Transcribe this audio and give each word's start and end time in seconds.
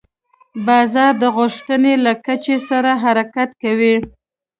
بازار 0.65 1.11
د 1.21 1.23
غوښتنې 1.37 1.93
له 2.05 2.13
کچې 2.25 2.55
سره 2.69 2.91
حرکت 3.03 3.49
کوي. 3.61 3.95